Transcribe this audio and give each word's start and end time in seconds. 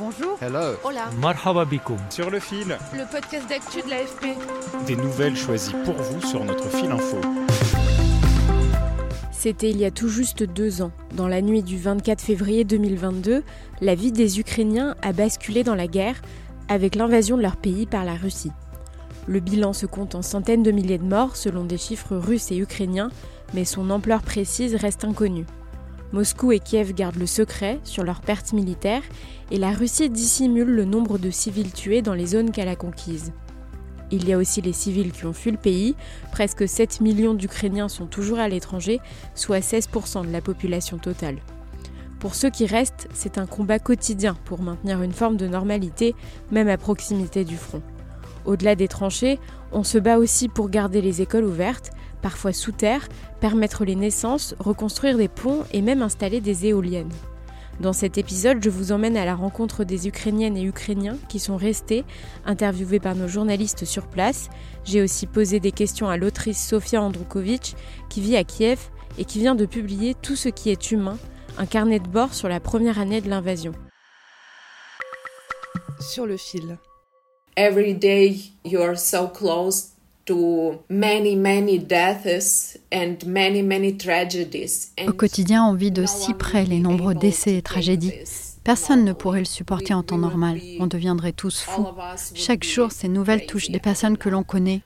Bonjour. 0.00 0.38
Hello. 0.40 0.76
Hola. 0.82 1.10
Marhaba 1.20 1.66
bikoum. 1.66 1.98
Sur 2.08 2.30
le 2.30 2.40
fil, 2.40 2.78
Le 2.94 3.04
podcast 3.12 3.46
d'actu 3.50 3.82
de 3.82 3.90
l'AFP. 3.90 4.28
des 4.86 4.96
nouvelles 4.96 5.36
choisies 5.36 5.74
pour 5.84 5.94
vous 5.94 6.26
sur 6.26 6.42
notre 6.42 6.70
fil 6.70 6.90
info. 6.90 7.18
C'était 9.30 9.68
il 9.68 9.76
y 9.76 9.84
a 9.84 9.90
tout 9.90 10.08
juste 10.08 10.42
deux 10.42 10.80
ans. 10.80 10.90
Dans 11.14 11.28
la 11.28 11.42
nuit 11.42 11.62
du 11.62 11.76
24 11.76 12.22
février 12.22 12.64
2022, 12.64 13.42
la 13.82 13.94
vie 13.94 14.10
des 14.10 14.40
Ukrainiens 14.40 14.94
a 15.02 15.12
basculé 15.12 15.64
dans 15.64 15.74
la 15.74 15.86
guerre 15.86 16.22
avec 16.68 16.94
l'invasion 16.94 17.36
de 17.36 17.42
leur 17.42 17.58
pays 17.58 17.84
par 17.84 18.06
la 18.06 18.14
Russie. 18.14 18.52
Le 19.26 19.40
bilan 19.40 19.74
se 19.74 19.84
compte 19.84 20.14
en 20.14 20.22
centaines 20.22 20.62
de 20.62 20.70
milliers 20.70 20.96
de 20.96 21.04
morts 21.04 21.36
selon 21.36 21.64
des 21.64 21.76
chiffres 21.76 22.16
russes 22.16 22.50
et 22.50 22.56
ukrainiens, 22.56 23.10
mais 23.52 23.66
son 23.66 23.90
ampleur 23.90 24.22
précise 24.22 24.76
reste 24.76 25.04
inconnue. 25.04 25.44
Moscou 26.12 26.50
et 26.50 26.58
Kiev 26.58 26.92
gardent 26.92 27.16
le 27.16 27.26
secret 27.26 27.78
sur 27.84 28.02
leurs 28.02 28.20
pertes 28.20 28.52
militaires 28.52 29.02
et 29.52 29.58
la 29.58 29.70
Russie 29.70 30.10
dissimule 30.10 30.68
le 30.68 30.84
nombre 30.84 31.18
de 31.18 31.30
civils 31.30 31.72
tués 31.72 32.02
dans 32.02 32.14
les 32.14 32.26
zones 32.26 32.50
qu'elle 32.50 32.68
a 32.68 32.76
conquises. 32.76 33.32
Il 34.10 34.28
y 34.28 34.32
a 34.32 34.38
aussi 34.38 34.60
les 34.60 34.72
civils 34.72 35.12
qui 35.12 35.24
ont 35.24 35.32
fui 35.32 35.52
le 35.52 35.56
pays. 35.56 35.94
Presque 36.32 36.68
7 36.68 37.00
millions 37.00 37.34
d'Ukrainiens 37.34 37.88
sont 37.88 38.06
toujours 38.06 38.40
à 38.40 38.48
l'étranger, 38.48 38.98
soit 39.36 39.60
16% 39.60 40.26
de 40.26 40.32
la 40.32 40.40
population 40.40 40.98
totale. 40.98 41.38
Pour 42.18 42.34
ceux 42.34 42.50
qui 42.50 42.66
restent, 42.66 43.08
c'est 43.14 43.38
un 43.38 43.46
combat 43.46 43.78
quotidien 43.78 44.34
pour 44.44 44.62
maintenir 44.62 45.00
une 45.02 45.12
forme 45.12 45.36
de 45.36 45.46
normalité, 45.46 46.16
même 46.50 46.68
à 46.68 46.76
proximité 46.76 47.44
du 47.44 47.56
front. 47.56 47.82
Au-delà 48.44 48.74
des 48.74 48.88
tranchées, 48.88 49.38
on 49.72 49.84
se 49.84 49.98
bat 49.98 50.18
aussi 50.18 50.48
pour 50.48 50.70
garder 50.70 51.00
les 51.00 51.22
écoles 51.22 51.44
ouvertes, 51.44 51.90
parfois 52.22 52.52
sous 52.52 52.72
terre, 52.72 53.08
permettre 53.40 53.84
les 53.84 53.96
naissances, 53.96 54.54
reconstruire 54.58 55.16
des 55.16 55.28
ponts 55.28 55.64
et 55.72 55.82
même 55.82 56.02
installer 56.02 56.40
des 56.40 56.66
éoliennes. 56.66 57.12
Dans 57.80 57.94
cet 57.94 58.18
épisode, 58.18 58.62
je 58.62 58.68
vous 58.68 58.92
emmène 58.92 59.16
à 59.16 59.24
la 59.24 59.34
rencontre 59.34 59.84
des 59.84 60.06
Ukrainiennes 60.06 60.58
et 60.58 60.64
Ukrainiens 60.64 61.16
qui 61.30 61.38
sont 61.38 61.56
restés, 61.56 62.04
interviewés 62.44 63.00
par 63.00 63.14
nos 63.14 63.26
journalistes 63.26 63.86
sur 63.86 64.06
place. 64.06 64.50
J'ai 64.84 65.00
aussi 65.00 65.26
posé 65.26 65.60
des 65.60 65.72
questions 65.72 66.08
à 66.08 66.18
l'autrice 66.18 66.62
Sofia 66.62 67.00
Andrukovic, 67.00 67.76
qui 68.10 68.20
vit 68.20 68.36
à 68.36 68.44
Kiev 68.44 68.90
et 69.16 69.24
qui 69.24 69.38
vient 69.38 69.54
de 69.54 69.64
publier 69.64 70.14
Tout 70.14 70.36
ce 70.36 70.50
qui 70.50 70.68
est 70.68 70.90
humain, 70.90 71.16
un 71.56 71.64
carnet 71.64 72.00
de 72.00 72.08
bord 72.08 72.34
sur 72.34 72.48
la 72.48 72.60
première 72.60 72.98
année 72.98 73.22
de 73.22 73.30
l'invasion. 73.30 73.72
Sur 76.00 76.26
le 76.26 76.36
fil. 76.36 76.76
Every 77.56 77.94
day 77.94 78.36
you're 78.64 78.96
so 78.96 79.28
close 79.28 79.88
to 80.26 80.78
many 80.88 81.36
many 81.36 81.78
deaths 81.78 82.78
and 82.92 83.16
many 83.26 83.62
many 83.62 83.96
tragedies 83.96 84.92
Au 85.06 85.12
quotidien, 85.12 85.64
on 85.64 85.74
vit 85.74 85.90
de 85.90 86.06
si 86.06 86.34
près 86.34 86.64
les 86.64 86.78
nombreux 86.78 87.14
décès 87.14 87.56
et 87.56 87.62
tragédies. 87.62 88.12
Personne 88.62 89.04
ne 89.04 89.12
pourrait 89.12 89.40
le 89.40 89.46
supporter 89.46 89.94
en 89.94 90.02
temps 90.02 90.18
normal. 90.18 90.60
On 90.80 90.86
deviendrait 90.86 91.32
tous 91.32 91.60
fous. 91.60 91.86
Chaque 92.34 92.62
jour, 92.62 92.92
ces 92.92 93.08
nouvelles 93.08 93.46
touchent 93.46 93.70
des 93.70 93.80
personnes 93.80 94.18
que 94.18 94.28
l'on 94.28 94.42
connaît. 94.42 94.82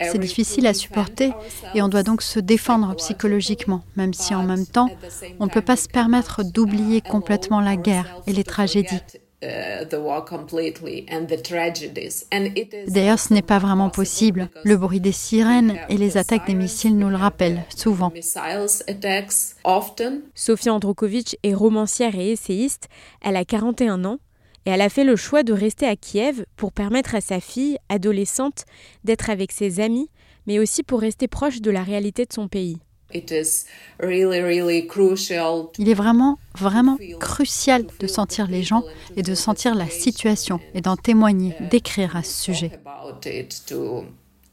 Uh, 0.00 0.06
C'est 0.10 0.18
difficile 0.18 0.66
à 0.66 0.74
supporter 0.74 1.32
et 1.74 1.80
on 1.82 1.88
doit 1.88 2.02
donc 2.02 2.20
se 2.20 2.40
défendre 2.40 2.94
psychologiquement, 2.96 3.84
même 3.96 4.12
si 4.12 4.34
en 4.34 4.42
même 4.42 4.66
temps, 4.66 4.90
on 5.38 5.46
ne 5.46 5.50
peut 5.50 5.62
pas 5.62 5.76
se 5.76 5.88
permettre 5.88 6.42
d'oublier 6.42 7.00
complètement 7.00 7.60
la 7.60 7.76
guerre 7.76 8.20
et 8.26 8.32
les 8.32 8.44
tragédies. 8.44 9.00
uh, 9.44 9.84
the 9.84 10.00
war 10.00 10.24
completely 10.24 11.06
and 11.10 11.26
the 11.28 11.36
tragedies 11.36 12.24
and 12.32 12.46
it 12.56 12.72
is 12.72 12.90
D'ailleurs, 12.90 13.18
ce 13.18 13.32
n'est 13.32 13.42
pas 13.42 13.58
vraiment 13.58 13.90
possible. 13.90 14.48
Le 14.64 14.76
bruit 14.76 15.00
des 15.00 15.12
sirènes 15.12 15.78
et 15.88 15.96
les 15.96 16.16
attaques 16.16 16.46
des 16.46 16.54
missiles 16.54 16.96
nous 16.96 17.10
le 17.10 17.16
rappellent 17.16 17.64
souvent. 17.74 18.12
Sofia 20.34 20.74
Andrukovic 20.74 21.38
est 21.42 21.54
romancière 21.54 22.14
et 22.16 22.32
essayiste. 22.32 22.88
Elle 23.20 23.36
a 23.36 23.44
41 23.44 24.04
ans 24.04 24.18
et 24.66 24.70
elle 24.70 24.80
a 24.80 24.88
fait 24.88 25.04
le 25.04 25.16
choix 25.16 25.42
de 25.42 25.52
rester 25.52 25.86
à 25.86 25.96
Kiev 25.96 26.44
pour 26.56 26.72
permettre 26.72 27.14
à 27.14 27.20
sa 27.20 27.40
fille, 27.40 27.78
adolescente, 27.88 28.64
d'être 29.04 29.30
avec 29.30 29.52
ses 29.52 29.80
amis, 29.80 30.08
mais 30.46 30.58
aussi 30.58 30.82
pour 30.82 31.00
rester 31.00 31.28
proche 31.28 31.60
de 31.60 31.70
la 31.70 31.82
réalité 31.82 32.24
de 32.26 32.32
son 32.32 32.48
pays. 32.48 32.78
it 33.12 33.30
is 33.30 33.66
really 34.00 34.40
really 34.40 34.86
crucial 34.86 35.66
Il 35.78 35.88
est 35.88 35.94
vraiment, 35.94 36.38
vraiment 36.58 36.96
crucial 37.20 37.86
de 38.00 38.06
sentir 38.06 38.48
les 38.48 38.62
gens 38.62 38.82
et 39.16 39.22
de 39.22 39.34
sentir 39.34 39.74
la 39.74 39.88
situation 39.88 40.58
et 40.74 40.80
d'en 40.80 40.96
témoigner, 40.96 41.54
d'écrire 41.70 42.16
à 42.16 42.22
ce 42.22 42.42
sujet. 42.42 42.72
about 42.84 43.28
it 43.28 43.62
to 43.66 44.04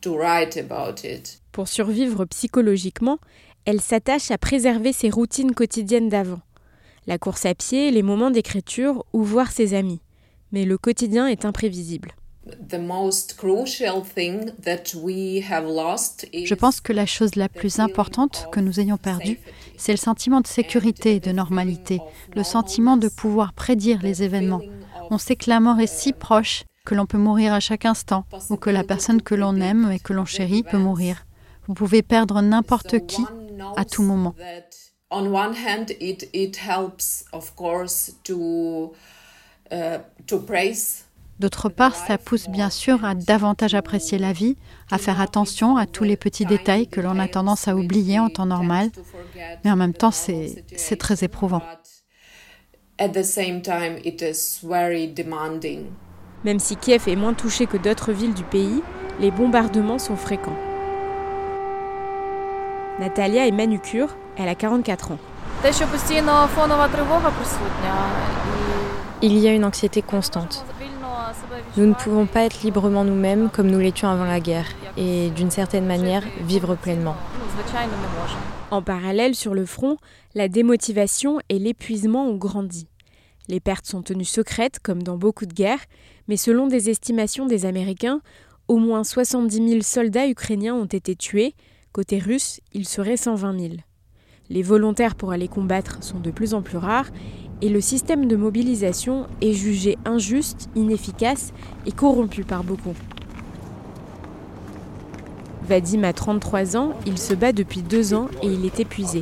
to 0.02 0.16
write 0.18 0.58
about 0.58 1.04
it 1.04 1.42
Pour 1.52 1.68
survivre 1.68 2.26
psychologiquement, 2.26 3.18
elle 3.66 3.82
s'attache 3.82 4.32
à 4.32 4.38
préserver 4.38 4.94
ses 4.94 5.10
routines 5.10 5.54
quotidiennes 5.54 6.10
d'avant. 6.10 6.42
La 7.08 7.18
course 7.18 7.46
à 7.46 7.56
pied, 7.56 7.92
les 7.92 8.04
moments 8.04 8.32
d'écriture 8.32 9.06
ou 9.14 9.24
voir 9.24 9.52
ses 9.52 9.74
amis. 9.74 10.02
Mais 10.52 10.66
le 10.66 10.78
quotidien 10.78 11.28
est 11.28 11.46
imprévisible. 11.46 12.14
the 12.70 12.80
most 12.80 13.38
crucial 13.38 14.02
thing 14.02 14.52
that 14.64 14.96
we 14.96 15.42
have 15.42 15.66
lost 15.66 16.28
is 16.34 16.48
Je 16.48 16.56
pense 16.56 16.82
que 16.82 16.94
la 16.94 17.06
chose 17.06 17.36
la 17.36 17.50
plus 17.50 17.80
importante 17.80 18.48
que 18.52 18.60
nous 18.60 18.80
ayons 18.80 18.98
perdue, 18.98 19.40
c'est 19.78 19.92
le 19.92 19.98
sentiment 19.98 20.42
de 20.42 20.48
sécurité 20.48 21.16
et 21.16 21.20
de 21.20 21.32
normalité, 21.32 22.00
le 22.36 22.44
sentiment 22.44 22.98
de 22.98 23.10
pouvoir 23.10 23.54
prédire 23.54 24.00
les 24.02 24.24
événements. 24.24 24.62
On 25.10 25.18
sait 25.18 25.36
que 25.36 25.50
la 25.50 25.60
mort 25.60 25.80
est 25.80 25.88
si 25.88 26.14
proche 26.14 26.64
que 26.86 26.96
l'on 26.96 27.06
peut 27.06 27.18
mourir 27.18 27.54
à 27.54 27.60
chaque 27.60 27.86
instant, 27.86 28.26
ou 28.50 28.58
que 28.58 28.72
la 28.72 28.84
personne 28.84 29.22
que 29.22 29.36
l'on 29.36 29.58
aime 29.58 29.92
et 29.92 30.00
que 30.00 30.14
l'on 30.14 30.26
chérit 30.26 30.64
peut 30.64 30.80
mourir. 30.80 31.26
Vous 31.68 31.76
pouvez 31.76 32.02
perdre 32.02 32.42
n'importe 32.42 33.06
qui 33.06 33.24
à 33.78 33.86
tout 33.86 34.02
moment. 34.02 34.34
On 35.12 35.28
one 35.28 35.54
hand 35.54 35.92
it 36.00 36.30
it 36.34 36.58
helps 36.58 37.26
of 37.34 37.54
course 37.56 38.14
to 38.24 38.94
uh, 39.72 40.00
to 40.28 40.40
praise 40.40 41.06
D'autre 41.40 41.70
part, 41.70 41.96
ça 41.96 42.20
pousse 42.20 42.50
bien 42.50 42.70
sûr 42.70 43.04
à 43.04 43.16
davantage 43.16 43.74
apprécier 43.74 44.20
la 44.20 44.32
vie, 44.32 44.58
à 44.92 45.00
faire 45.00 45.20
attention 45.20 45.76
à 45.76 45.88
tous 45.88 46.04
les 46.04 46.16
petits 46.16 46.46
détails 46.46 46.88
que 46.88 47.02
l'on 47.02 47.18
a 47.18 47.28
tendance 47.28 47.68
à 47.68 47.76
oublier 47.76 48.20
en 48.20 48.30
temps 48.30 48.46
normal. 48.46 48.92
Mais 49.64 49.72
en 49.72 49.76
même 49.76 49.96
temps, 49.96 50.12
c'est 50.12 50.64
très 51.00 51.24
éprouvant. 51.24 51.64
at 53.02 53.14
the 53.14 53.24
same 53.24 53.64
time 53.64 53.98
it 54.04 54.22
is 54.22 54.60
very 54.62 55.08
demanding 55.08 55.92
Même 56.44 56.60
si 56.60 56.76
Kiev 56.76 57.08
est 57.08 57.16
moins 57.16 57.34
touché 57.34 57.66
que 57.66 57.78
d'autres 57.78 58.12
villes 58.12 58.34
du 58.34 58.44
pays, 58.44 58.82
les 59.20 59.32
bombardements 59.32 60.00
sont 60.00 60.16
fréquents. 60.16 60.58
Natalia 63.02 63.48
est 63.48 63.52
manucure, 63.52 64.10
elle 64.38 64.48
a 64.48 64.54
44 64.54 65.14
ans. 65.14 65.18
Il 69.24 69.38
y 69.40 69.48
a 69.48 69.54
une 69.54 69.66
anxiété 69.66 70.04
constante. 70.04 70.64
Nous 71.78 71.88
ne 71.88 71.96
pouvons 71.96 72.28
pas 72.28 72.44
être 72.44 72.62
librement 72.62 73.04
nous-mêmes 73.04 73.50
comme 73.50 73.72
nous 73.72 73.80
l'étions 73.80 74.08
avant 74.08 74.26
la 74.26 74.40
guerre 74.40 74.68
et 74.98 75.32
d'une 75.32 75.50
certaine 75.50 75.88
manière 75.88 76.22
vivre 76.42 76.76
pleinement. 76.76 77.16
En 78.70 78.84
parallèle, 78.84 79.34
sur 79.34 79.56
le 79.56 79.66
front, 79.66 79.98
la 80.36 80.48
démotivation 80.48 81.40
et 81.50 81.58
l'épuisement 81.58 82.28
ont 82.28 82.38
grandi. 82.38 82.88
Les 83.48 83.60
pertes 83.60 83.88
sont 83.88 84.04
tenues 84.04 84.26
secrètes, 84.26 84.78
comme 84.80 85.02
dans 85.02 85.18
beaucoup 85.18 85.48
de 85.48 85.54
guerres, 85.56 85.86
mais 86.28 86.38
selon 86.38 86.68
des 86.68 86.92
estimations 86.92 87.48
des 87.48 87.66
Américains, 87.66 88.22
au 88.68 88.78
moins 88.78 89.04
70 89.04 89.70
000 89.70 89.82
soldats 89.82 90.28
ukrainiens 90.28 90.76
ont 90.76 90.86
été 90.86 91.16
tués, 91.16 91.56
Côté 91.94 92.20
russe, 92.20 92.62
il 92.72 92.88
serait 92.88 93.18
120 93.18 93.60
000. 93.60 93.74
Les 94.50 94.64
volontaires 94.64 95.16
pour 95.16 95.34
aller 95.34 95.50
combattre 95.50 96.02
sont 96.02 96.20
de 96.20 96.32
plus 96.32 96.54
en 96.54 96.62
plus 96.62 96.78
rares 96.78 97.10
et 97.62 97.68
le 97.68 97.82
système 97.82 98.28
de 98.28 98.38
mobilisation 98.38 99.28
est 99.42 99.52
jugé 99.52 99.98
injuste, 100.06 100.70
inefficace 100.76 101.52
et 101.86 101.92
corrompu 101.92 102.46
par 102.46 102.64
beaucoup. 102.64 102.96
Vadim 105.64 106.04
a 106.04 106.14
33 106.14 106.78
ans, 106.78 106.94
il 107.06 107.18
se 107.18 107.34
bat 107.34 107.52
depuis 107.52 107.82
deux 107.82 108.14
ans 108.14 108.30
et 108.42 108.48
il 108.48 108.66
est 108.66 108.80
épuisé. 108.80 109.22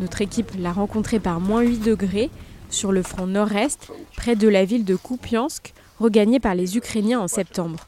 Notre 0.00 0.22
équipe 0.22 0.52
l'a 0.58 0.72
rencontré 0.72 1.20
par 1.20 1.40
moins 1.40 1.60
8 1.60 1.78
degrés 1.78 2.30
sur 2.70 2.90
le 2.90 3.02
front 3.02 3.26
nord-est, 3.26 3.92
près 4.16 4.34
de 4.34 4.48
la 4.48 4.64
ville 4.64 4.86
de 4.86 4.96
Kupiansk, 4.96 5.74
regagnée 5.98 6.40
par 6.40 6.54
les 6.54 6.78
Ukrainiens 6.78 7.20
en 7.20 7.28
septembre. 7.28 7.80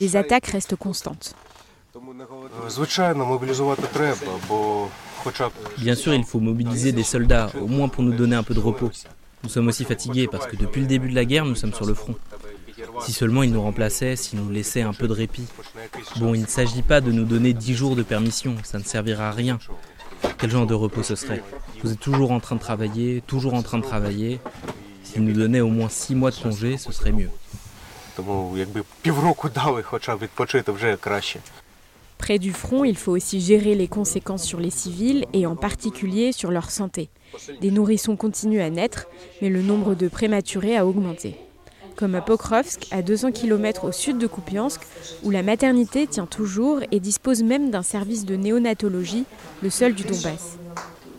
Les 0.00 0.16
attaques 0.16 0.46
restent 0.46 0.76
constantes. 0.76 1.34
Bien 5.78 5.94
sûr, 5.96 6.14
il 6.14 6.24
faut 6.24 6.38
mobiliser 6.38 6.92
des 6.92 7.02
soldats, 7.02 7.50
au 7.60 7.66
moins 7.66 7.88
pour 7.88 8.04
nous 8.04 8.12
donner 8.12 8.36
un 8.36 8.44
peu 8.44 8.54
de 8.54 8.60
repos. 8.60 8.90
Nous 9.42 9.48
sommes 9.48 9.66
aussi 9.66 9.84
fatigués 9.84 10.28
parce 10.28 10.46
que 10.46 10.54
depuis 10.54 10.82
le 10.82 10.86
début 10.86 11.10
de 11.10 11.16
la 11.16 11.24
guerre, 11.24 11.44
nous 11.44 11.56
sommes 11.56 11.74
sur 11.74 11.86
le 11.86 11.94
front. 11.94 12.14
Si 13.00 13.12
seulement 13.12 13.42
ils 13.42 13.52
nous 13.52 13.60
remplaçaient, 13.62 14.14
s'ils 14.14 14.38
nous 14.38 14.50
laissaient 14.50 14.82
un 14.82 14.92
peu 14.92 15.08
de 15.08 15.12
répit. 15.12 15.46
Bon, 16.16 16.32
il 16.32 16.42
ne 16.42 16.46
s'agit 16.46 16.82
pas 16.82 17.00
de 17.00 17.10
nous 17.10 17.24
donner 17.24 17.54
dix 17.54 17.74
jours 17.74 17.96
de 17.96 18.04
permission, 18.04 18.54
ça 18.62 18.78
ne 18.78 18.84
servira 18.84 19.28
à 19.28 19.32
rien. 19.32 19.58
Quel 20.38 20.50
genre 20.50 20.66
de 20.66 20.74
repos 20.74 21.02
ce 21.02 21.16
serait? 21.16 21.42
Vous 21.82 21.92
êtes 21.92 22.00
toujours 22.00 22.30
en 22.30 22.38
train 22.40 22.54
de 22.54 22.60
travailler, 22.60 23.22
toujours 23.26 23.54
en 23.54 23.62
train 23.62 23.78
de 23.78 23.84
travailler. 23.84 24.38
S'ils 25.02 25.24
nous 25.24 25.32
donnaient 25.32 25.60
au 25.60 25.68
moins 25.68 25.88
six 25.88 26.14
mois 26.14 26.30
de 26.30 26.36
congé, 26.36 26.76
ce 26.76 26.92
serait 26.92 27.12
mieux. 27.12 27.30
Près 32.20 32.38
du 32.38 32.52
front, 32.52 32.84
il 32.84 32.98
faut 32.98 33.12
aussi 33.12 33.40
gérer 33.40 33.74
les 33.74 33.88
conséquences 33.88 34.44
sur 34.44 34.60
les 34.60 34.68
civils 34.68 35.24
et 35.32 35.46
en 35.46 35.56
particulier 35.56 36.32
sur 36.32 36.50
leur 36.50 36.70
santé. 36.70 37.08
Des 37.62 37.70
nourrissons 37.70 38.14
continuent 38.14 38.60
à 38.60 38.68
naître, 38.68 39.08
mais 39.40 39.48
le 39.48 39.62
nombre 39.62 39.94
de 39.94 40.06
prématurés 40.06 40.76
a 40.76 40.86
augmenté. 40.86 41.36
Comme 41.96 42.14
à 42.14 42.20
Pokrovsk, 42.20 42.86
à 42.90 43.00
200 43.00 43.32
km 43.32 43.84
au 43.84 43.92
sud 43.92 44.18
de 44.18 44.26
Kupiansk, 44.26 44.82
où 45.24 45.30
la 45.30 45.42
maternité 45.42 46.06
tient 46.06 46.26
toujours 46.26 46.80
et 46.92 47.00
dispose 47.00 47.42
même 47.42 47.70
d'un 47.70 47.82
service 47.82 48.26
de 48.26 48.36
néonatologie, 48.36 49.24
le 49.62 49.70
seul 49.70 49.94
du 49.94 50.02
Donbass. 50.02 50.58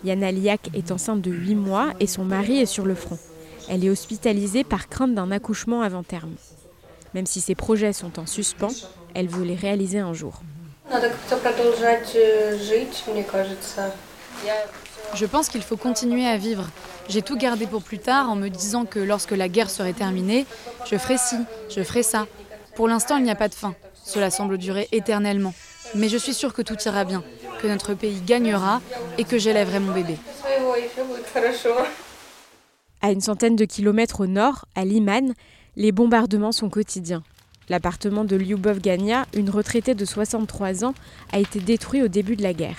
Yana 0.05 0.31
Liak 0.31 0.69
est 0.75 0.91
enceinte 0.91 1.21
de 1.21 1.31
8 1.31 1.55
mois 1.55 1.93
et 1.99 2.07
son 2.07 2.25
mari 2.25 2.59
est 2.59 2.67
sur 2.67 2.85
le 2.85 2.95
front. 2.95 3.17
Elle 3.69 3.83
est 3.83 3.89
hospitalisée 3.89 4.63
par 4.63 4.87
crainte 4.87 5.15
d'un 5.15 5.31
accouchement 5.31 5.81
avant 5.81 6.03
terme. 6.03 6.35
Même 7.15 7.25
si 7.25 7.41
ses 7.41 7.55
projets 7.55 7.91
sont 7.91 8.19
en 8.19 8.27
suspens, 8.27 8.87
elle 9.15 9.27
veut 9.27 9.43
les 9.43 9.55
réaliser 9.55 9.99
un 9.99 10.13
jour. 10.13 10.41
Je 15.13 15.25
pense 15.25 15.49
qu'il 15.49 15.61
faut 15.61 15.77
continuer 15.77 16.27
à 16.27 16.37
vivre. 16.37 16.69
J'ai 17.07 17.21
tout 17.21 17.37
gardé 17.37 17.65
pour 17.65 17.81
plus 17.81 17.99
tard 17.99 18.29
en 18.29 18.35
me 18.35 18.49
disant 18.49 18.85
que 18.85 18.99
lorsque 18.99 19.31
la 19.31 19.47
guerre 19.47 19.69
serait 19.69 19.93
terminée, 19.93 20.45
je 20.89 20.97
ferai 20.97 21.17
ci, 21.17 21.37
je 21.69 21.81
ferai 21.83 22.03
ça. 22.03 22.27
Pour 22.75 22.87
l'instant, 22.87 23.17
il 23.17 23.23
n'y 23.23 23.31
a 23.31 23.35
pas 23.35 23.47
de 23.47 23.53
fin. 23.53 23.73
Cela 24.03 24.31
semble 24.31 24.57
durer 24.57 24.87
éternellement. 24.91 25.53
Mais 25.95 26.09
je 26.09 26.17
suis 26.17 26.33
sûre 26.33 26.53
que 26.53 26.61
tout 26.61 26.77
ira 26.85 27.03
bien, 27.03 27.23
que 27.61 27.67
notre 27.67 27.93
pays 27.93 28.21
gagnera 28.21 28.81
et 29.17 29.23
que 29.23 29.37
j'élèverai 29.37 29.79
mon 29.79 29.93
bébé. 29.93 30.17
À 33.01 33.11
une 33.11 33.21
centaine 33.21 33.55
de 33.55 33.65
kilomètres 33.65 34.21
au 34.21 34.27
nord, 34.27 34.65
à 34.75 34.85
Liman, 34.85 35.33
les 35.75 35.91
bombardements 35.91 36.51
sont 36.51 36.69
quotidiens. 36.69 37.23
L'appartement 37.69 38.25
de 38.25 38.35
Lyubov 38.35 38.79
Gania, 38.79 39.25
une 39.33 39.49
retraitée 39.49 39.95
de 39.95 40.05
63 40.05 40.83
ans, 40.83 40.93
a 41.31 41.39
été 41.39 41.59
détruit 41.59 42.01
au 42.01 42.07
début 42.07 42.35
de 42.35 42.43
la 42.43 42.53
guerre. 42.53 42.77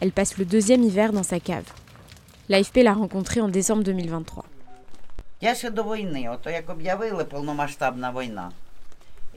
Elle 0.00 0.12
passe 0.12 0.38
le 0.38 0.44
deuxième 0.44 0.82
hiver 0.82 1.12
dans 1.12 1.22
sa 1.22 1.40
cave. 1.40 1.64
L'AFP 2.48 2.78
l'a 2.82 2.92
rencontrée 2.92 3.40
en 3.40 3.48
décembre 3.48 3.84
2023. 3.84 4.44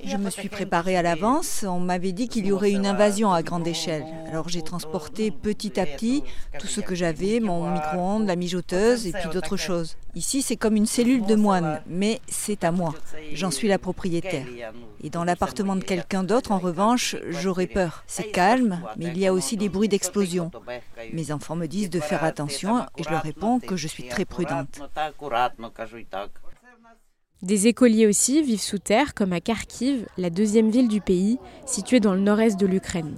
Je 0.04 0.18
me 0.18 0.30
suis 0.30 0.50
préparée 0.50 0.96
à 0.96 1.02
l'avance. 1.02 1.66
On 1.68 1.80
m'avait 1.80 2.12
dit 2.12 2.28
qu'il 2.28 2.46
y 2.46 2.52
aurait 2.52 2.72
une 2.72 2.86
invasion 2.86 3.32
à 3.32 3.44
grande 3.44 3.68
échelle. 3.68 4.06
Alors 4.28 4.50
j'ai 4.50 4.62
transporté 4.62 5.32
petit 5.32 5.80
à 5.80 5.86
petit 5.86 6.24
tout 6.60 6.68
ce 6.68 6.82
que 6.82 6.96
j'avais, 6.96 7.40
mon 7.40 7.70
micro-ondes, 7.72 8.28
la 8.28 8.36
mijoteuse 8.36 9.08
et 9.08 9.12
puis 9.12 9.30
d'autres 9.30 9.58
choses. 9.58 9.98
Ici, 10.16 10.42
c'est 10.42 10.56
comme 10.56 10.76
une 10.76 10.88
cellule 10.88 11.26
de 11.26 11.36
moine, 11.36 11.82
mais 11.86 12.22
c'est 12.28 12.64
à 12.64 12.72
moi. 12.72 12.96
J'en 13.34 13.52
suis 13.52 13.68
la 13.68 13.78
propriétaire. 13.78 14.48
Et 15.04 15.10
dans 15.10 15.24
l'appartement 15.24 15.76
de 15.76 15.84
quelqu'un 15.84 16.24
d'autre, 16.24 16.52
en 16.52 16.58
revanche, 16.58 17.16
j'aurais 17.30 17.68
peur. 17.68 18.04
C'est 18.08 18.32
calme, 18.32 18.82
mais 18.98 19.06
il 19.08 19.18
y 19.20 19.28
a 19.28 19.34
aussi 19.34 19.58
des 19.58 19.70
bruits 19.70 19.90
d'explosion. 19.90 20.52
Mes 21.14 21.32
enfants 21.32 21.56
me 21.56 21.68
disent 21.68 21.92
de 21.92 22.00
faire 22.00 22.24
attention 22.24 22.84
et 22.98 23.04
je 23.04 23.10
leur 23.10 23.22
réponds 23.22 23.60
que 23.60 23.76
je 23.76 23.88
suis 23.88 24.08
très 24.08 24.26
prudente. 24.26 24.80
Des 27.44 27.68
écoliers 27.68 28.08
aussi 28.08 28.42
vivent 28.42 28.62
sous 28.62 28.80
terre, 28.80 29.14
comme 29.14 29.32
à 29.32 29.40
Kharkiv, 29.40 30.08
la 30.18 30.32
deuxième 30.32 30.72
ville 30.72 30.88
du 30.88 31.02
pays, 31.02 31.38
située 31.68 32.00
dans 32.00 32.16
le 32.16 32.20
nord-est 32.20 32.60
de 32.60 32.66
l'Ukraine. 32.66 33.16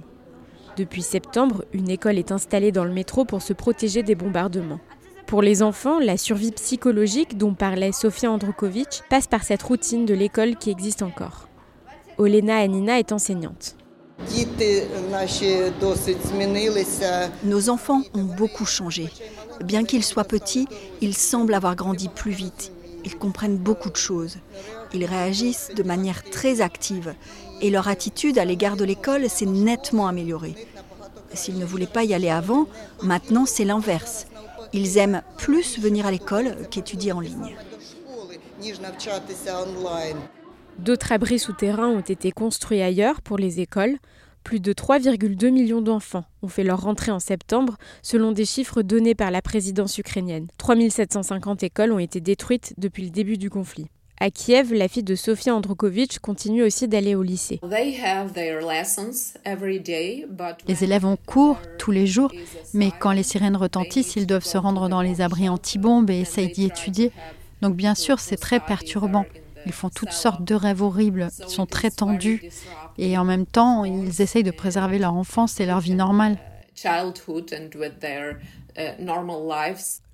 Depuis 0.76 1.00
septembre, 1.00 1.64
une 1.72 1.88
école 1.88 2.18
est 2.18 2.30
installée 2.30 2.70
dans 2.70 2.84
le 2.84 2.92
métro 2.92 3.24
pour 3.24 3.40
se 3.40 3.54
protéger 3.54 4.02
des 4.02 4.14
bombardements. 4.14 4.80
Pour 5.26 5.40
les 5.40 5.62
enfants, 5.62 5.98
la 5.98 6.18
survie 6.18 6.52
psychologique 6.52 7.38
dont 7.38 7.54
parlait 7.54 7.92
Sofia 7.92 8.30
Andrukovic 8.30 9.02
passe 9.08 9.26
par 9.26 9.42
cette 9.42 9.62
routine 9.62 10.04
de 10.04 10.12
l'école 10.12 10.56
qui 10.56 10.70
existe 10.70 11.00
encore. 11.00 11.48
Olena 12.18 12.58
Anina 12.58 12.98
est 12.98 13.12
enseignante. 13.12 13.76
Nos 17.44 17.70
enfants 17.70 18.02
ont 18.12 18.24
beaucoup 18.24 18.66
changé. 18.66 19.08
Bien 19.64 19.84
qu'ils 19.84 20.04
soient 20.04 20.24
petits, 20.24 20.68
ils 21.00 21.16
semblent 21.16 21.54
avoir 21.54 21.74
grandi 21.74 22.10
plus 22.10 22.32
vite. 22.32 22.72
Ils 23.04 23.16
comprennent 23.16 23.56
beaucoup 23.56 23.90
de 23.90 23.96
choses. 23.96 24.38
Ils 24.92 25.04
réagissent 25.04 25.70
de 25.74 25.82
manière 25.82 26.22
très 26.24 26.60
active 26.60 27.14
et 27.60 27.70
leur 27.70 27.88
attitude 27.88 28.38
à 28.38 28.44
l'égard 28.44 28.76
de 28.76 28.84
l'école 28.84 29.28
s'est 29.28 29.46
nettement 29.46 30.06
améliorée. 30.06 30.54
S'ils 31.32 31.58
ne 31.58 31.64
voulaient 31.64 31.86
pas 31.86 32.04
y 32.04 32.14
aller 32.14 32.30
avant, 32.30 32.66
maintenant 33.02 33.46
c'est 33.46 33.64
l'inverse. 33.64 34.26
Ils 34.72 34.98
aiment 34.98 35.22
plus 35.36 35.78
venir 35.78 36.06
à 36.06 36.10
l'école 36.10 36.56
qu'étudier 36.70 37.12
en 37.12 37.20
ligne. 37.20 37.56
D'autres 40.78 41.12
abris 41.12 41.38
souterrains 41.38 41.88
ont 41.88 42.00
été 42.00 42.32
construits 42.32 42.82
ailleurs 42.82 43.20
pour 43.20 43.36
les 43.36 43.60
écoles. 43.60 43.98
Plus 44.44 44.60
de 44.60 44.72
3,2 44.72 45.50
millions 45.50 45.82
d'enfants 45.82 46.24
ont 46.42 46.48
fait 46.48 46.64
leur 46.64 46.80
rentrée 46.80 47.12
en 47.12 47.20
septembre, 47.20 47.76
selon 48.02 48.32
des 48.32 48.44
chiffres 48.44 48.82
donnés 48.82 49.14
par 49.14 49.30
la 49.30 49.42
présidence 49.42 49.98
ukrainienne. 49.98 50.48
3750 50.58 51.62
écoles 51.62 51.92
ont 51.92 51.98
été 51.98 52.20
détruites 52.20 52.74
depuis 52.78 53.04
le 53.04 53.10
début 53.10 53.36
du 53.36 53.50
conflit. 53.50 53.86
À 54.22 54.30
Kiev, 54.30 54.74
la 54.74 54.86
fille 54.86 55.02
de 55.02 55.14
Sofia 55.14 55.54
Andrukovic 55.54 56.18
continue 56.18 56.62
aussi 56.62 56.88
d'aller 56.88 57.14
au 57.14 57.22
lycée. 57.22 57.58
Les 60.68 60.84
élèves 60.84 61.06
ont 61.06 61.16
cours 61.16 61.58
tous 61.78 61.90
les 61.90 62.06
jours, 62.06 62.30
mais 62.74 62.90
quand 62.98 63.12
les 63.12 63.22
sirènes 63.22 63.56
retentissent, 63.56 64.16
ils 64.16 64.26
doivent 64.26 64.44
se 64.44 64.58
rendre 64.58 64.90
dans 64.90 65.00
les 65.00 65.22
abris 65.22 65.48
anti-bombes 65.48 66.10
et 66.10 66.20
essayent 66.20 66.52
d'y 66.52 66.66
étudier. 66.66 67.12
Donc 67.62 67.76
bien 67.76 67.94
sûr, 67.94 68.20
c'est 68.20 68.36
très 68.36 68.60
perturbant. 68.60 69.24
Ils 69.66 69.72
font 69.72 69.90
toutes 69.90 70.12
sortes 70.12 70.44
de 70.44 70.54
rêves 70.54 70.82
horribles, 70.82 71.28
ils 71.40 71.50
sont 71.50 71.66
très 71.66 71.90
tendus 71.90 72.42
et 72.98 73.16
en 73.18 73.24
même 73.24 73.46
temps, 73.46 73.84
ils 73.84 74.20
essayent 74.20 74.42
de 74.42 74.50
préserver 74.50 74.98
leur 74.98 75.14
enfance 75.14 75.60
et 75.60 75.66
leur 75.66 75.80
vie 75.80 75.94
normale. 75.94 76.38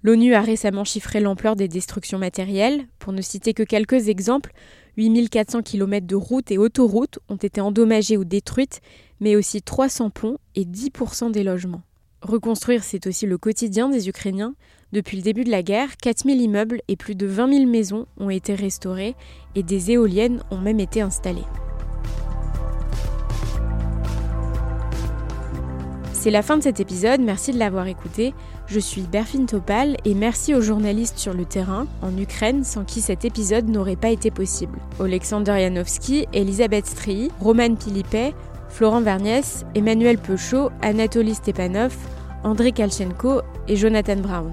L'ONU 0.02 0.34
a 0.34 0.40
récemment 0.40 0.84
chiffré 0.84 1.20
l'ampleur 1.20 1.56
des 1.56 1.68
destructions 1.68 2.18
matérielles. 2.18 2.86
Pour 2.98 3.12
ne 3.12 3.22
citer 3.22 3.54
que 3.54 3.62
quelques 3.62 4.08
exemples, 4.08 4.52
8400 4.96 5.62
km 5.62 6.06
de 6.06 6.16
routes 6.16 6.50
et 6.50 6.58
autoroutes 6.58 7.18
ont 7.28 7.36
été 7.36 7.60
endommagées 7.60 8.16
ou 8.16 8.24
détruites, 8.24 8.80
mais 9.20 9.36
aussi 9.36 9.62
300 9.62 10.10
ponts 10.10 10.38
et 10.54 10.64
10% 10.64 11.30
des 11.30 11.44
logements. 11.44 11.82
Reconstruire, 12.22 12.82
c'est 12.82 13.06
aussi 13.06 13.26
le 13.26 13.38
quotidien 13.38 13.88
des 13.88 14.08
Ukrainiens. 14.08 14.54
Depuis 14.92 15.16
le 15.16 15.22
début 15.22 15.42
de 15.42 15.50
la 15.50 15.62
guerre, 15.62 15.96
4000 15.96 16.40
immeubles 16.40 16.80
et 16.86 16.96
plus 16.96 17.16
de 17.16 17.26
20 17.26 17.52
000 17.52 17.66
maisons 17.66 18.06
ont 18.18 18.30
été 18.30 18.54
restaurées 18.54 19.16
et 19.56 19.62
des 19.62 19.90
éoliennes 19.90 20.42
ont 20.50 20.58
même 20.58 20.78
été 20.78 21.00
installées. 21.00 21.44
C'est 26.12 26.30
la 26.30 26.42
fin 26.42 26.56
de 26.56 26.62
cet 26.62 26.80
épisode, 26.80 27.20
merci 27.20 27.52
de 27.52 27.58
l'avoir 27.58 27.86
écouté. 27.86 28.32
Je 28.66 28.80
suis 28.80 29.02
Berfine 29.02 29.46
Topal 29.46 29.96
et 30.04 30.14
merci 30.14 30.54
aux 30.54 30.60
journalistes 30.60 31.18
sur 31.18 31.34
le 31.34 31.44
terrain, 31.44 31.86
en 32.02 32.16
Ukraine, 32.16 32.64
sans 32.64 32.84
qui 32.84 33.00
cet 33.00 33.24
épisode 33.24 33.68
n'aurait 33.68 33.96
pas 33.96 34.10
été 34.10 34.30
possible. 34.30 34.78
Alexander 34.98 35.56
Janowski, 35.58 36.26
Elisabeth 36.32 36.86
Strii, 36.86 37.30
Roman 37.40 37.74
Pilipet, 37.74 38.34
Florent 38.68 39.02
Verniès, 39.02 39.64
Emmanuel 39.74 40.18
Peuchot, 40.18 40.70
Anatoly 40.82 41.34
Stepanov, 41.34 41.94
André 42.42 42.72
Kalchenko 42.72 43.42
et 43.68 43.76
Jonathan 43.76 44.16
Brown. 44.16 44.52